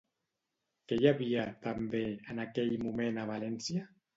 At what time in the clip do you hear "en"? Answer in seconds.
2.35-2.43